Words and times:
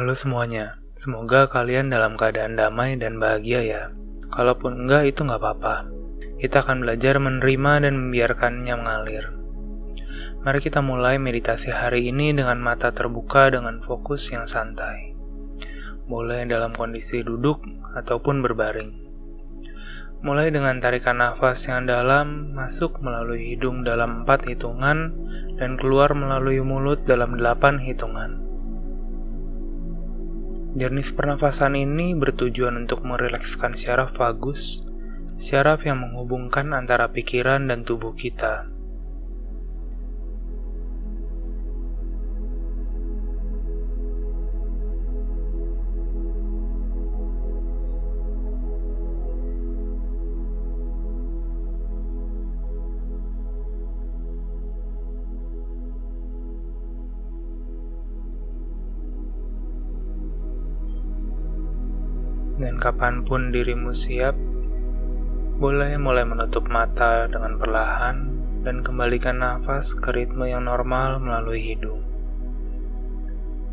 Halo 0.00 0.16
semuanya, 0.16 0.80
semoga 0.96 1.44
kalian 1.44 1.92
dalam 1.92 2.16
keadaan 2.16 2.56
damai 2.56 2.96
dan 2.96 3.20
bahagia 3.20 3.60
ya. 3.60 3.82
Kalaupun 4.32 4.88
enggak, 4.88 5.12
itu 5.12 5.28
nggak 5.28 5.36
apa-apa. 5.36 5.92
Kita 6.40 6.64
akan 6.64 6.80
belajar 6.80 7.20
menerima 7.20 7.84
dan 7.84 8.08
membiarkannya 8.08 8.80
mengalir. 8.80 9.28
Mari 10.40 10.64
kita 10.64 10.80
mulai 10.80 11.20
meditasi 11.20 11.68
hari 11.68 12.08
ini 12.08 12.32
dengan 12.32 12.64
mata 12.64 12.96
terbuka 12.96 13.52
dengan 13.52 13.84
fokus 13.84 14.32
yang 14.32 14.48
santai. 14.48 15.12
Boleh 16.08 16.48
dalam 16.48 16.72
kondisi 16.72 17.20
duduk 17.20 17.60
ataupun 17.92 18.40
berbaring. 18.40 18.96
Mulai 20.24 20.48
dengan 20.48 20.80
tarikan 20.80 21.20
nafas 21.20 21.68
yang 21.68 21.84
dalam, 21.84 22.56
masuk 22.56 23.04
melalui 23.04 23.52
hidung 23.52 23.84
dalam 23.84 24.24
empat 24.24 24.48
hitungan, 24.48 25.12
dan 25.60 25.76
keluar 25.76 26.16
melalui 26.16 26.64
mulut 26.64 27.04
dalam 27.04 27.36
delapan 27.36 27.76
hitungan. 27.76 28.49
Jernih 30.70 31.02
pernafasan 31.02 31.74
ini 31.74 32.14
bertujuan 32.14 32.86
untuk 32.86 33.02
merilekskan 33.02 33.74
syaraf 33.74 34.14
vagus, 34.14 34.86
syaraf 35.42 35.82
yang 35.82 35.98
menghubungkan 35.98 36.70
antara 36.70 37.10
pikiran 37.10 37.66
dan 37.66 37.82
tubuh 37.82 38.14
kita. 38.14 38.69
Kapan 62.80 63.22
pun 63.28 63.52
dirimu 63.52 63.92
siap, 63.92 64.32
boleh 65.60 66.00
mulai 66.00 66.24
menutup 66.24 66.64
mata 66.72 67.28
dengan 67.28 67.60
perlahan 67.60 68.16
dan 68.64 68.80
kembalikan 68.80 69.44
nafas 69.44 69.92
ke 69.92 70.08
ritme 70.16 70.48
yang 70.48 70.64
normal 70.64 71.20
melalui 71.20 71.60
hidung. 71.60 72.00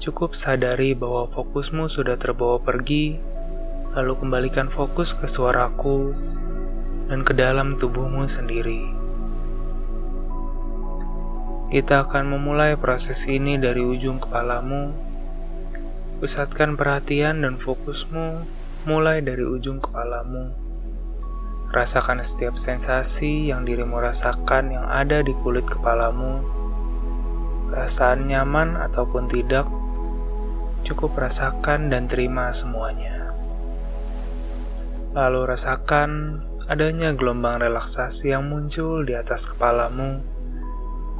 Cukup 0.00 0.32
sadari 0.32 0.96
bahwa 0.96 1.28
fokusmu 1.28 1.84
sudah 1.84 2.16
terbawa 2.16 2.56
pergi, 2.64 3.20
lalu 3.92 4.16
kembalikan 4.16 4.72
fokus 4.72 5.12
ke 5.12 5.28
suaraku 5.28 6.16
dan 7.12 7.20
ke 7.20 7.36
dalam 7.36 7.76
tubuhmu 7.76 8.24
sendiri. 8.24 9.01
Kita 11.72 12.04
akan 12.04 12.36
memulai 12.36 12.76
proses 12.76 13.24
ini 13.24 13.56
dari 13.56 13.80
ujung 13.80 14.20
kepalamu. 14.20 14.92
Pusatkan 16.20 16.76
perhatian 16.76 17.40
dan 17.40 17.56
fokusmu 17.56 18.44
mulai 18.84 19.24
dari 19.24 19.40
ujung 19.40 19.80
kepalamu. 19.80 20.52
Rasakan 21.72 22.20
setiap 22.20 22.60
sensasi 22.60 23.48
yang 23.48 23.64
dirimu 23.64 24.04
rasakan 24.04 24.76
yang 24.76 24.84
ada 24.84 25.24
di 25.24 25.32
kulit 25.32 25.64
kepalamu. 25.64 26.44
Perasaan 27.72 28.28
nyaman 28.28 28.76
ataupun 28.76 29.32
tidak, 29.32 29.64
cukup 30.84 31.16
rasakan 31.16 31.88
dan 31.88 32.04
terima 32.04 32.52
semuanya. 32.52 33.32
Lalu 35.16 35.56
rasakan 35.56 36.36
adanya 36.68 37.16
gelombang 37.16 37.64
relaksasi 37.64 38.36
yang 38.36 38.52
muncul 38.52 39.08
di 39.08 39.16
atas 39.16 39.48
kepalamu 39.48 40.41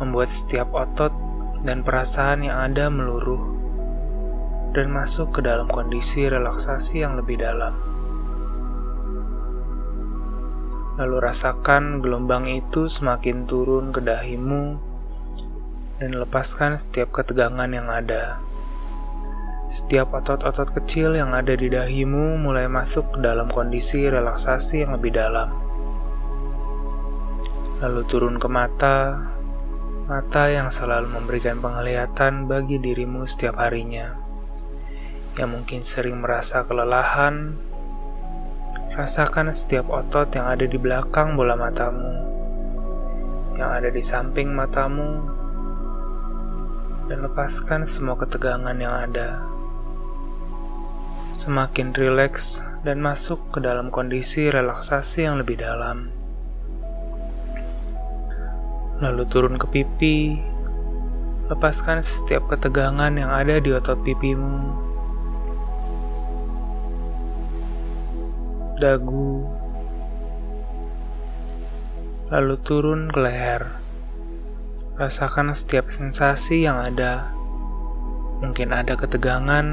membuat 0.02 0.26
setiap 0.26 0.74
otot 0.74 1.14
dan 1.62 1.86
perasaan 1.86 2.42
yang 2.42 2.58
ada 2.58 2.90
meluruh 2.90 3.38
dan 4.74 4.90
masuk 4.90 5.38
ke 5.38 5.40
dalam 5.46 5.70
kondisi 5.70 6.26
relaksasi 6.26 7.06
yang 7.06 7.14
lebih 7.14 7.38
dalam. 7.38 7.78
Lalu 10.98 11.24
rasakan 11.24 12.02
gelombang 12.04 12.50
itu 12.50 12.90
semakin 12.90 13.46
turun 13.46 13.94
ke 13.94 14.02
dahimu 14.02 14.76
dan 16.02 16.18
lepaskan 16.18 16.76
setiap 16.76 17.14
ketegangan 17.14 17.70
yang 17.70 17.86
ada. 17.88 18.42
Setiap 19.72 20.12
otot-otot 20.12 20.68
kecil 20.68 21.16
yang 21.16 21.32
ada 21.32 21.56
di 21.56 21.72
dahimu 21.72 22.36
mulai 22.36 22.68
masuk 22.68 23.16
ke 23.16 23.18
dalam 23.24 23.48
kondisi 23.48 24.04
relaksasi 24.04 24.84
yang 24.84 24.92
lebih 25.00 25.16
dalam. 25.16 25.48
Lalu 27.80 28.04
turun 28.04 28.36
ke 28.36 28.48
mata, 28.52 29.16
mata 30.12 30.52
yang 30.52 30.68
selalu 30.68 31.08
memberikan 31.08 31.56
penglihatan 31.56 32.44
bagi 32.44 32.76
dirimu 32.76 33.24
setiap 33.24 33.56
harinya, 33.56 34.12
yang 35.40 35.56
mungkin 35.56 35.80
sering 35.80 36.20
merasa 36.20 36.68
kelelahan. 36.68 37.56
Rasakan 38.92 39.56
setiap 39.56 39.88
otot 39.88 40.28
yang 40.36 40.52
ada 40.52 40.68
di 40.68 40.76
belakang 40.76 41.32
bola 41.32 41.56
matamu, 41.56 42.12
yang 43.56 43.72
ada 43.72 43.88
di 43.88 44.04
samping 44.04 44.52
matamu, 44.52 45.24
dan 47.08 47.24
lepaskan 47.24 47.88
semua 47.88 48.20
ketegangan 48.20 48.76
yang 48.76 48.92
ada. 48.92 49.40
Semakin 51.32 51.96
rileks 51.96 52.60
dan 52.84 53.00
masuk 53.00 53.40
ke 53.48 53.64
dalam 53.64 53.88
kondisi 53.88 54.52
relaksasi 54.52 55.24
yang 55.24 55.40
lebih 55.40 55.56
dalam 55.56 56.21
lalu 59.02 59.26
turun 59.26 59.58
ke 59.58 59.66
pipi. 59.66 60.38
Lepaskan 61.50 62.00
setiap 62.00 62.46
ketegangan 62.46 63.10
yang 63.18 63.28
ada 63.28 63.58
di 63.58 63.74
otot 63.74 63.98
pipimu. 64.06 64.78
Dagu. 68.78 69.42
Lalu 72.30 72.54
turun 72.62 73.10
ke 73.10 73.18
leher. 73.18 73.62
Rasakan 74.96 75.50
setiap 75.52 75.90
sensasi 75.90 76.62
yang 76.62 76.78
ada. 76.78 77.34
Mungkin 78.38 78.70
ada 78.70 78.94
ketegangan, 78.98 79.66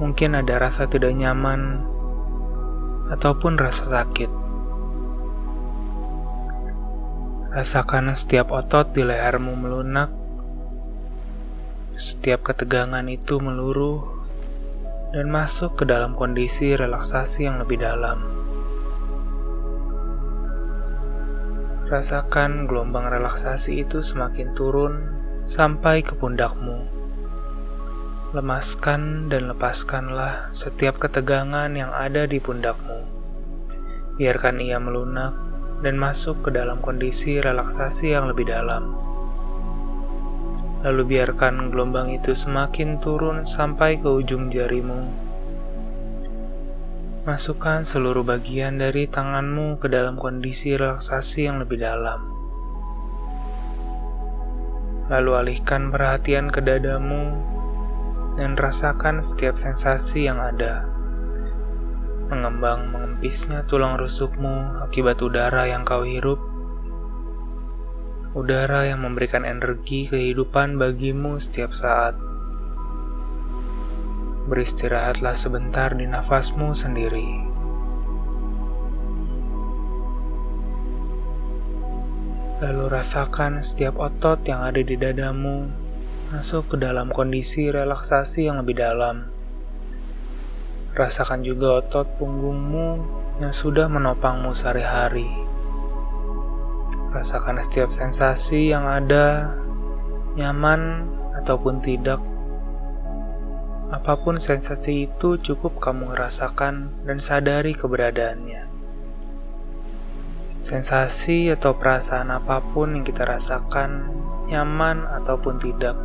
mungkin 0.00 0.32
ada 0.32 0.60
rasa 0.60 0.88
tidak 0.88 1.12
nyaman, 1.12 1.84
ataupun 3.12 3.60
rasa 3.60 3.84
sakit. 3.84 4.43
Rasakan 7.54 8.10
setiap 8.18 8.50
otot 8.50 8.90
di 8.98 9.06
lehermu 9.06 9.54
melunak, 9.54 10.10
setiap 11.94 12.50
ketegangan 12.50 13.06
itu 13.06 13.38
meluruh 13.38 14.02
dan 15.14 15.30
masuk 15.30 15.78
ke 15.78 15.86
dalam 15.86 16.18
kondisi 16.18 16.74
relaksasi 16.74 17.46
yang 17.46 17.62
lebih 17.62 17.78
dalam. 17.78 18.26
Rasakan 21.86 22.66
gelombang 22.66 23.06
relaksasi 23.06 23.86
itu 23.86 24.02
semakin 24.02 24.50
turun 24.58 25.14
sampai 25.46 26.02
ke 26.02 26.18
pundakmu. 26.18 26.90
Lemaskan 28.34 29.30
dan 29.30 29.54
lepaskanlah 29.54 30.50
setiap 30.50 30.98
ketegangan 30.98 31.70
yang 31.70 31.94
ada 31.94 32.26
di 32.26 32.42
pundakmu. 32.42 32.98
Biarkan 34.18 34.58
ia 34.58 34.82
melunak 34.82 35.53
dan 35.84 36.00
masuk 36.00 36.40
ke 36.40 36.48
dalam 36.48 36.80
kondisi 36.80 37.44
relaksasi 37.44 38.16
yang 38.16 38.32
lebih 38.32 38.48
dalam. 38.48 38.96
Lalu 40.80 41.16
biarkan 41.16 41.68
gelombang 41.68 42.12
itu 42.12 42.32
semakin 42.32 42.96
turun 43.00 43.44
sampai 43.44 44.00
ke 44.00 44.08
ujung 44.08 44.48
jarimu. 44.48 45.04
Masukkan 47.24 47.84
seluruh 47.84 48.24
bagian 48.24 48.80
dari 48.80 49.08
tanganmu 49.08 49.80
ke 49.80 49.88
dalam 49.88 50.16
kondisi 50.16 50.76
relaksasi 50.76 51.48
yang 51.48 51.60
lebih 51.60 51.80
dalam. 51.80 52.20
Lalu 55.08 55.30
alihkan 55.36 55.92
perhatian 55.92 56.48
ke 56.48 56.64
dadamu 56.64 57.32
dan 58.40 58.56
rasakan 58.56 59.24
setiap 59.24 59.56
sensasi 59.56 60.28
yang 60.28 60.40
ada. 60.40 60.93
Mengembang 62.32 62.88
mengempisnya 62.88 63.68
tulang 63.68 64.00
rusukmu 64.00 64.80
akibat 64.80 65.20
udara 65.20 65.68
yang 65.68 65.84
kau 65.84 66.08
hirup. 66.08 66.40
Udara 68.32 68.88
yang 68.88 69.04
memberikan 69.04 69.44
energi 69.44 70.08
kehidupan 70.08 70.80
bagimu 70.80 71.36
setiap 71.36 71.76
saat. 71.76 72.16
Beristirahatlah 74.48 75.36
sebentar 75.36 75.92
di 75.92 76.08
nafasmu 76.08 76.72
sendiri. 76.72 77.28
Lalu 82.64 82.84
rasakan 82.88 83.60
setiap 83.60 84.00
otot 84.00 84.40
yang 84.48 84.64
ada 84.64 84.80
di 84.80 84.96
dadamu 84.96 85.68
masuk 86.32 86.72
ke 86.72 86.76
dalam 86.80 87.12
kondisi 87.12 87.68
relaksasi 87.68 88.48
yang 88.48 88.64
lebih 88.64 88.80
dalam. 88.80 89.28
Rasakan 90.94 91.42
juga 91.42 91.82
otot 91.82 92.06
punggungmu 92.22 93.02
yang 93.42 93.50
sudah 93.50 93.90
menopangmu 93.90 94.54
sehari-hari. 94.54 95.26
Rasakan 97.10 97.58
setiap 97.58 97.90
sensasi 97.90 98.70
yang 98.70 98.86
ada, 98.86 99.58
nyaman 100.38 101.10
ataupun 101.34 101.82
tidak. 101.82 102.22
Apa 103.90 104.14
pun 104.22 104.38
sensasi 104.38 105.10
itu 105.10 105.34
cukup 105.42 105.82
kamu 105.82 106.14
rasakan 106.14 106.94
dan 107.02 107.18
sadari 107.18 107.74
keberadaannya. 107.74 108.70
Sensasi 110.62 111.50
atau 111.50 111.74
perasaan 111.74 112.30
apa 112.30 112.62
pun 112.70 112.94
yang 112.94 113.02
kita 113.02 113.26
rasakan, 113.26 114.14
nyaman 114.46 115.10
ataupun 115.10 115.58
tidak, 115.58 115.98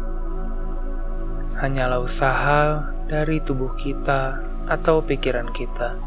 hanyalah 1.62 2.02
usaha 2.02 2.90
dari 3.06 3.38
tubuh 3.46 3.70
kita 3.78 4.49
atau 4.70 5.02
pikiran 5.02 5.50
kita 5.50 5.98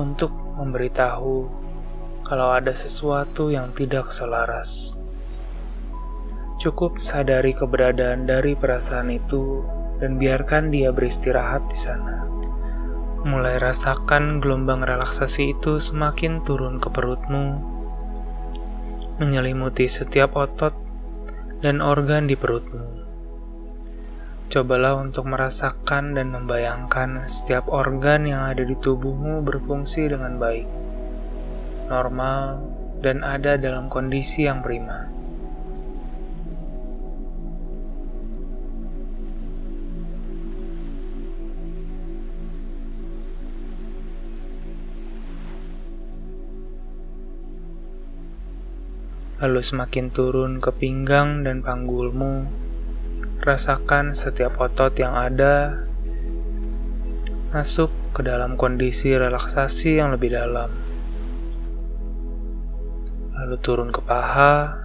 untuk 0.00 0.32
memberitahu 0.32 1.60
kalau 2.24 2.56
ada 2.56 2.72
sesuatu 2.72 3.52
yang 3.52 3.76
tidak 3.76 4.08
selaras. 4.10 4.96
Cukup 6.60 7.00
sadari 7.00 7.56
keberadaan 7.56 8.28
dari 8.28 8.52
perasaan 8.52 9.08
itu 9.12 9.64
dan 10.00 10.20
biarkan 10.20 10.68
dia 10.68 10.92
beristirahat 10.92 11.64
di 11.72 11.78
sana. 11.80 12.28
Mulai 13.24 13.60
rasakan 13.60 14.40
gelombang 14.40 14.80
relaksasi 14.84 15.56
itu 15.56 15.76
semakin 15.76 16.40
turun 16.44 16.80
ke 16.80 16.88
perutmu, 16.88 17.60
menyelimuti 19.20 19.88
setiap 19.88 20.36
otot 20.36 20.72
dan 21.60 21.84
organ 21.84 22.24
di 22.24 22.36
perutmu. 22.36 22.99
Cobalah 24.50 24.98
untuk 24.98 25.30
merasakan 25.30 26.18
dan 26.18 26.34
membayangkan 26.34 27.30
setiap 27.30 27.70
organ 27.70 28.26
yang 28.26 28.42
ada 28.42 28.66
di 28.66 28.74
tubuhmu 28.74 29.46
berfungsi 29.46 30.10
dengan 30.10 30.42
baik, 30.42 30.66
normal, 31.86 32.58
dan 32.98 33.22
ada 33.22 33.54
dalam 33.54 33.86
kondisi 33.86 34.50
yang 34.50 34.58
prima. 34.58 35.06
Lalu 49.38 49.62
semakin 49.62 50.10
turun 50.10 50.58
ke 50.58 50.74
pinggang 50.74 51.46
dan 51.46 51.62
panggulmu, 51.62 52.66
Rasakan 53.40 54.12
setiap 54.12 54.60
otot 54.60 54.92
yang 55.00 55.16
ada 55.16 55.80
masuk 57.56 57.88
ke 58.12 58.20
dalam 58.20 58.60
kondisi 58.60 59.16
relaksasi 59.16 59.96
yang 59.96 60.12
lebih 60.12 60.36
dalam. 60.36 60.68
Lalu 63.32 63.56
turun 63.64 63.88
ke 63.88 64.04
paha, 64.04 64.84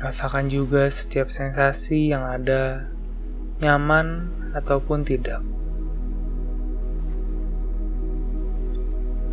rasakan 0.00 0.48
juga 0.48 0.88
setiap 0.88 1.28
sensasi 1.28 2.08
yang 2.08 2.24
ada, 2.24 2.88
nyaman 3.60 4.32
ataupun 4.56 5.04
tidak. 5.04 5.44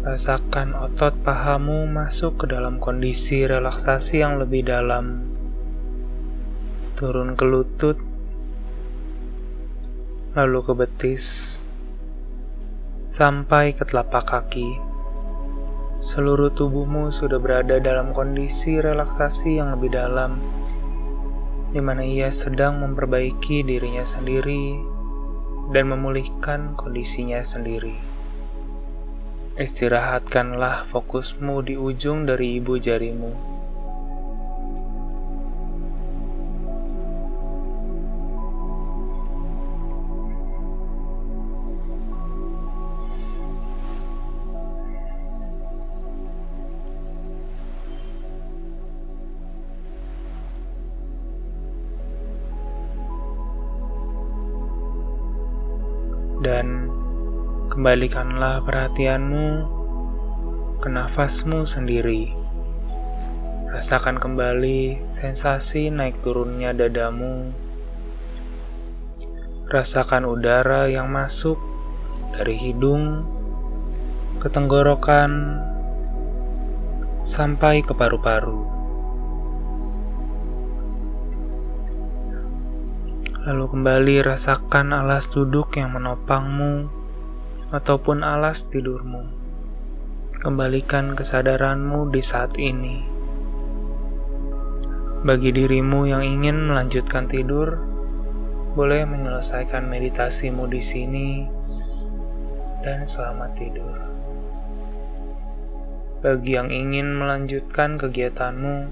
Rasakan 0.04 0.75
otot 0.75 1.16
pahamu 1.24 1.88
masuk 1.88 2.44
ke 2.44 2.45
dalam 2.51 2.83
kondisi 2.83 3.48
relaksasi 3.48 4.19
yang 4.19 4.44
lebih 4.44 4.68
dalam. 4.68 5.24
Turun 7.00 7.39
ke 7.39 7.48
lutut, 7.48 8.08
lalu 10.37 10.61
ke 10.61 10.73
betis, 10.77 11.25
sampai 13.09 13.73
ke 13.73 13.81
telapak 13.81 14.29
kaki. 14.29 14.77
Seluruh 16.05 16.53
tubuhmu 16.53 17.09
sudah 17.09 17.41
berada 17.41 17.81
dalam 17.81 18.13
kondisi 18.13 18.77
relaksasi 18.77 19.57
yang 19.57 19.73
lebih 19.73 19.97
dalam, 19.97 20.37
di 21.73 21.81
mana 21.81 22.06
ia 22.06 22.30
sedang 22.30 22.77
memperbaiki 22.77 23.65
dirinya 23.65 24.06
sendiri 24.06 24.77
dan 25.73 25.89
memulihkan 25.89 26.77
kondisinya 26.77 27.42
sendiri. 27.42 27.97
Istirahatkanlah 29.57 30.94
fokusmu 30.94 31.65
di 31.65 31.73
ujung 31.73 32.30
dari 32.30 32.61
ibu 32.61 32.77
jarimu 32.77 33.48
kembalikanlah 57.80 58.59
perhatianmu 58.68 59.64
ke 60.83 60.92
nafasmu 60.92 61.64
sendiri. 61.64 62.36
Rasakan 63.71 64.19
kembali 64.19 65.07
sensasi 65.07 65.88
naik 65.88 66.19
turunnya 66.19 66.76
dadamu. 66.76 67.56
Rasakan 69.71 70.28
udara 70.28 70.92
yang 70.92 71.07
masuk 71.07 71.56
dari 72.36 72.59
hidung 72.59 73.24
ke 74.44 74.52
tenggorokan 74.52 75.64
sampai 77.24 77.80
ke 77.80 77.95
paru-paru. 77.95 78.68
Lalu 83.48 83.66
kembali 83.71 84.16
rasakan 84.28 84.92
alas 84.92 85.31
duduk 85.31 85.80
yang 85.80 85.95
menopangmu 85.95 86.98
ataupun 87.69 88.26
alas 88.26 88.66
tidurmu. 88.66 89.30
Kembalikan 90.42 91.14
kesadaranmu 91.14 92.09
di 92.09 92.21
saat 92.23 92.57
ini. 92.57 93.06
Bagi 95.21 95.52
dirimu 95.54 96.07
yang 96.09 96.23
ingin 96.23 96.71
melanjutkan 96.71 97.28
tidur, 97.28 97.78
boleh 98.73 99.04
menyelesaikan 99.06 99.85
meditasimu 99.85 100.66
di 100.66 100.81
sini 100.81 101.30
dan 102.81 103.04
selamat 103.04 103.52
tidur. 103.54 103.95
Bagi 106.23 106.56
yang 106.56 106.71
ingin 106.71 107.19
melanjutkan 107.19 107.99
kegiatanmu, 107.99 108.90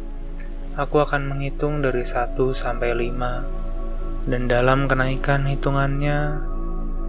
aku 0.78 0.96
akan 1.02 1.32
menghitung 1.32 1.82
dari 1.82 2.06
1 2.06 2.36
sampai 2.54 2.94
5. 2.94 4.28
Dan 4.28 4.52
dalam 4.52 4.92
kenaikan 4.92 5.48
hitungannya, 5.48 6.44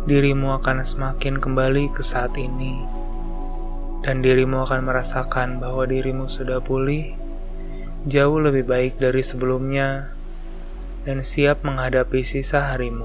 dirimu 0.08 0.56
akan 0.56 0.80
semakin 0.80 1.36
kembali 1.36 1.92
ke 1.92 2.00
saat 2.00 2.32
ini. 2.40 2.80
Dan 4.00 4.24
dirimu 4.24 4.64
akan 4.64 4.88
merasakan 4.88 5.60
bahwa 5.60 5.84
dirimu 5.84 6.32
sudah 6.32 6.64
pulih, 6.64 7.12
jauh 8.08 8.40
lebih 8.40 8.64
baik 8.64 8.96
dari 8.96 9.20
sebelumnya, 9.20 10.08
dan 11.04 11.20
siap 11.20 11.60
menghadapi 11.60 12.24
sisa 12.24 12.72
harimu. 12.72 13.04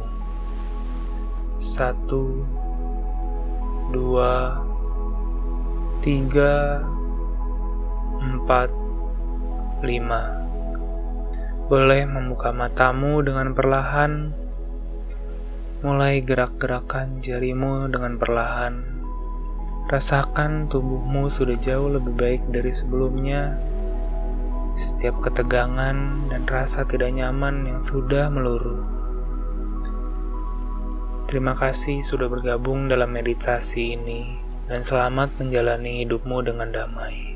Satu, 1.60 2.48
dua, 3.92 4.64
tiga, 6.00 6.88
empat, 8.24 8.72
lima. 9.84 10.40
Boleh 11.68 12.08
membuka 12.08 12.56
matamu 12.56 13.20
dengan 13.20 13.52
perlahan, 13.52 14.32
mulai 15.84 16.24
gerak-gerakan 16.24 17.20
jarimu 17.20 17.92
dengan 17.92 18.16
perlahan. 18.16 18.88
Rasakan 19.92 20.72
tubuhmu 20.72 21.28
sudah 21.28 21.60
jauh 21.60 21.92
lebih 21.92 22.16
baik 22.16 22.42
dari 22.56 22.72
sebelumnya. 22.72 23.60
Setiap 24.80 25.20
ketegangan 25.20 26.32
dan 26.32 26.42
rasa 26.48 26.88
tidak 26.88 27.12
nyaman 27.12 27.68
yang 27.68 27.84
sudah 27.84 28.32
meluruh. 28.32 28.80
Terima 31.28 31.52
kasih 31.52 32.00
sudah 32.00 32.32
bergabung 32.32 32.88
dalam 32.88 33.12
meditasi 33.12 34.00
ini, 34.00 34.40
dan 34.72 34.88
selamat 34.88 35.36
menjalani 35.36 36.08
hidupmu 36.08 36.48
dengan 36.48 36.72
damai. 36.72 37.33